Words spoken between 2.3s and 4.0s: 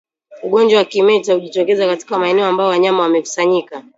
ambayo wanyama wamekusanyika